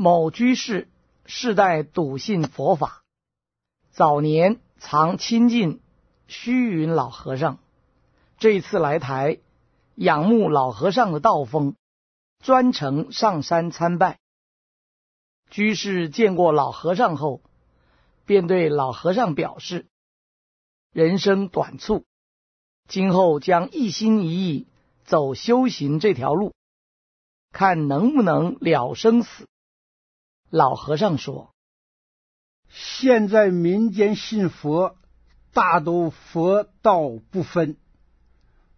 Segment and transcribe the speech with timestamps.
[0.00, 0.86] 某居士
[1.26, 3.02] 世代笃信佛法，
[3.90, 5.80] 早年常亲近
[6.28, 7.58] 虚云老和尚。
[8.38, 9.40] 这次来台，
[9.96, 11.74] 仰慕老和尚的道风，
[12.38, 14.20] 专程上山参拜。
[15.50, 17.42] 居士见过老和尚后，
[18.24, 19.88] 便对老和尚表示：
[20.92, 22.04] 人生短促，
[22.86, 24.68] 今后将一心一意
[25.04, 26.54] 走修行这条路，
[27.50, 29.48] 看能不能了生死。
[30.50, 31.54] 老和尚说
[32.68, 34.96] ：“现在民间信佛，
[35.52, 37.76] 大都佛道不分。”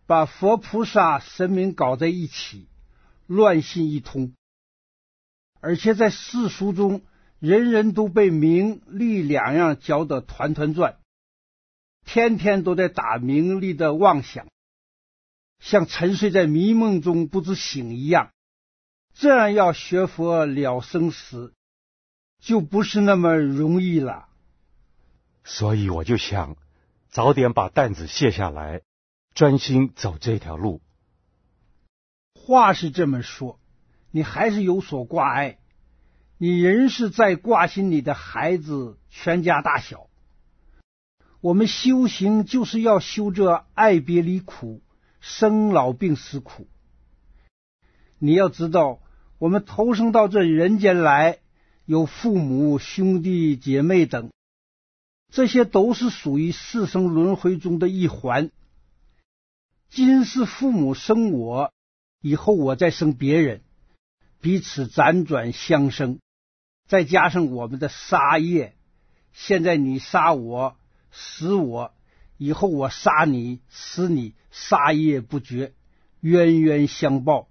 [0.07, 2.69] 把佛菩萨神明搞在一起，
[3.29, 4.35] 乱信一通，
[5.61, 7.03] 而且在世俗中，
[7.39, 10.99] 人人都被名利两样搅得团团转，
[12.05, 14.49] 天天都在打名利的妄想，
[15.61, 18.33] 像沉睡在迷梦中不知醒一样。
[19.15, 21.55] 这样要学佛了生死，
[22.41, 24.29] 就不是那么容易了。
[25.45, 26.57] 所以我就想，
[27.09, 28.83] 早点把担子卸下来。
[29.33, 30.83] 专心走这条路。
[32.35, 33.61] 话是这么说，
[34.11, 35.59] 你还是有所挂碍，
[36.37, 40.09] 你仍是在挂心你的孩子、全家大小。
[41.41, 44.83] 我们修行就是要修这爱别离苦、
[45.21, 46.66] 生老病死苦。
[48.18, 48.99] 你要知道，
[49.38, 51.38] 我们投生到这人间来，
[51.85, 54.31] 有父母、兄弟姐妹等，
[55.33, 58.51] 这些都是属于四生轮回中的一环。
[59.89, 61.73] 今世父母生我，
[62.21, 63.63] 以后我再生别人，
[64.41, 66.21] 彼此辗转相生，
[66.87, 68.77] 再加上我们的杀业，
[69.33, 70.77] 现在你杀我、
[71.11, 71.93] 死我，
[72.37, 75.73] 以后我杀你、死你，杀业不绝，
[76.21, 77.49] 冤冤相报，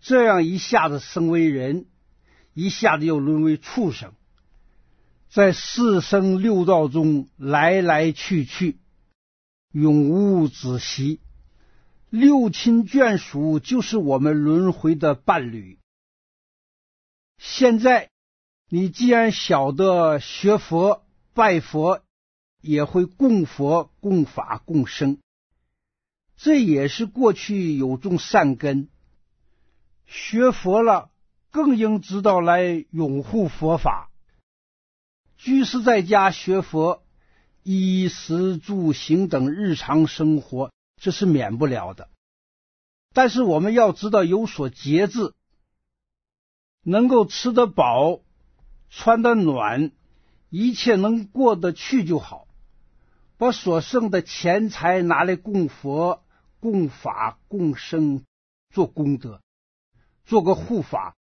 [0.00, 1.86] 这样一下子生为人，
[2.58, 4.14] 一下子又沦为畜生，
[5.30, 8.78] 在四生六道中来来去去，
[9.70, 11.20] 永无止息。
[12.10, 15.78] 六亲眷属就是我们轮回的伴侣。
[17.36, 18.10] 现在
[18.68, 22.02] 你既然晓得学佛拜佛，
[22.60, 25.18] 也会供佛供法供僧，
[26.34, 28.88] 这也是过去有种善根。
[30.06, 31.12] 学佛了，
[31.58, 34.10] 更应知道来拥护佛法。
[35.36, 37.02] 居士在家学佛，
[37.64, 40.70] 衣食住行等日常生活。
[41.00, 42.08] 这是免不了的，
[43.12, 45.34] 但是我们要知道有所节制，
[46.84, 48.20] 能够吃得饱、
[48.88, 49.90] 穿得暖，
[50.50, 52.46] 一切能过得去就好。
[53.36, 56.22] 把所剩的钱财拿来供佛、
[56.60, 58.24] 供法、供僧，
[58.70, 59.40] 做功德，
[60.24, 61.16] 做个护法，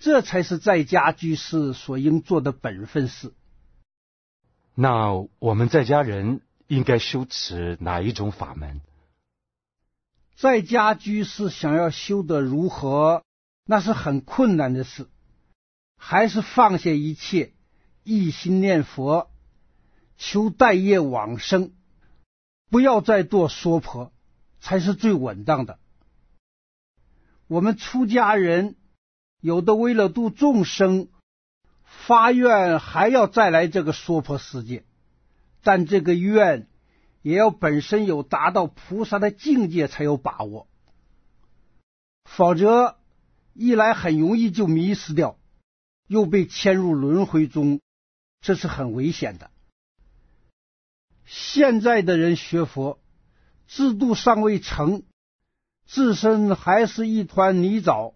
[0.00, 3.34] 这才是在家居士所应做的本分事。
[4.74, 8.80] 那我们在家人应该修持哪一种法门？
[10.36, 13.24] 在家居士想要修得如何，
[13.66, 15.06] 那是很困难的事。
[15.98, 17.52] 还是放下一切，
[18.02, 19.30] 一心念佛，
[20.16, 21.72] 求待业往生，
[22.70, 24.14] 不要再做娑婆，
[24.60, 25.78] 才是最稳当的。
[27.48, 28.76] 我们出家人
[29.40, 31.08] 有的为了度众生，
[31.84, 34.84] 发愿还要再来这个娑婆世界，
[35.62, 36.66] 但这个愿。
[37.22, 40.66] 也要本身有达到菩萨的境界才有把握，
[42.24, 42.96] 否则
[43.52, 45.36] 一来很容易就迷失掉，
[46.06, 47.82] 又被牵入轮回中，
[48.40, 49.50] 这是很危险的。
[51.26, 52.98] 现在的人学佛，
[53.66, 55.02] 制度尚未成，
[55.84, 58.14] 自身还是一团泥沼，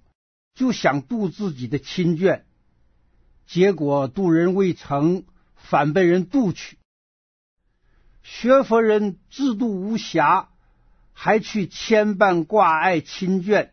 [0.54, 2.42] 就想度自己的亲眷，
[3.46, 5.24] 结果渡人未成，
[5.56, 6.78] 反被人渡去。
[8.22, 10.46] 学佛人自度无暇，
[11.12, 13.70] 还去牵绊挂碍亲眷，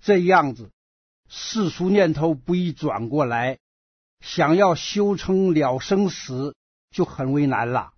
[0.00, 0.70] 这样子
[1.28, 3.58] 世俗念头不易转过来，
[4.20, 6.54] 想要修成了生死
[6.90, 7.92] 就很为难了。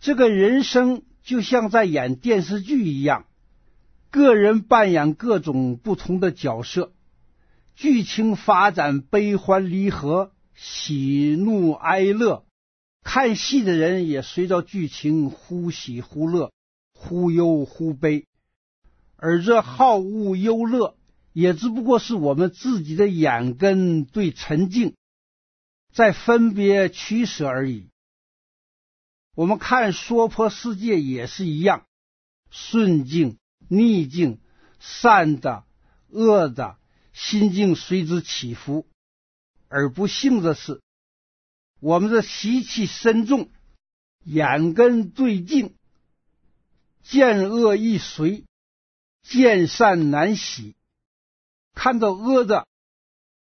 [0.00, 3.26] 这个人生就像在演电视剧一样，
[4.12, 6.92] 个人扮演各种不同的角色，
[7.74, 12.44] 剧情发展悲欢离合、喜怒哀乐。
[13.02, 16.52] 看戏的人也随着剧情忽喜忽乐，
[16.92, 18.26] 忽忧忽悲，
[19.16, 20.94] 而这好恶忧乐
[21.32, 24.94] 也只不过是我们自己的眼根对尘境
[25.90, 27.88] 在分别取舍而已。
[29.34, 31.86] 我们看娑婆世界也是一样，
[32.50, 33.38] 顺境、
[33.72, 34.38] 逆境、
[34.78, 35.64] 善的、
[36.10, 36.76] 恶的、
[37.14, 38.84] 心境随之起伏；
[39.68, 40.82] 而不幸的是，
[41.80, 43.48] 我们的习气深重，
[44.24, 45.74] 眼根最净，
[47.02, 48.44] 见恶易随，
[49.22, 50.74] 见善难喜，
[51.72, 52.68] 看到恶的，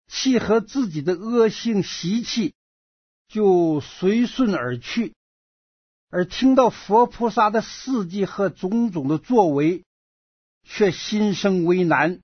[0.07, 2.53] 契合自己的恶性习气，
[3.27, 5.13] 就随顺而去；
[6.11, 9.83] 而听到佛菩萨的事迹和种种的作为，
[10.63, 12.19] 却心生为难，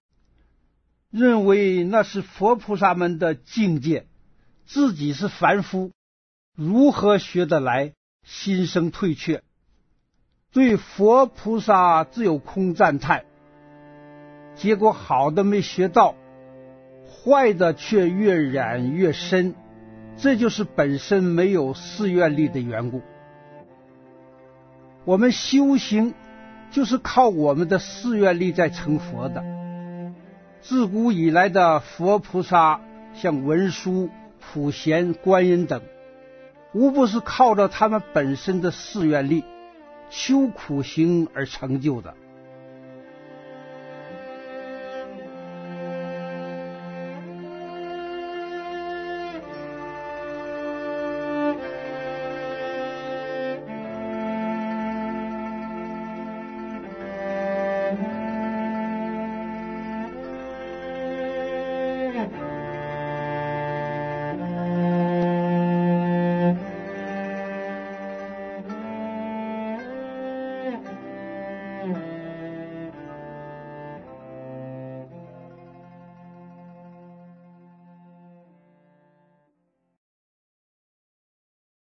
[1.10, 4.08] 认为那是佛菩萨们的境界，
[4.66, 5.92] 自己是凡夫。
[6.56, 7.94] 如何学得来？
[8.24, 9.44] 心生退却，
[10.52, 13.26] 对佛菩萨自有空赞叹。
[14.56, 16.16] 结果好的没学到，
[17.06, 19.54] 坏的却越染越深。
[20.18, 23.02] 这就是本身没有寺院力的缘故。
[25.04, 26.16] 我们修行
[26.76, 29.42] 就是靠我们的寺院力在成佛的。
[30.62, 32.82] 自古以来的佛菩萨，
[33.14, 34.10] 像文殊、
[34.42, 35.82] 普贤、观音等。
[36.74, 39.46] 无不是靠着他们本身的寺院力，
[40.10, 42.14] 修苦行而成就的。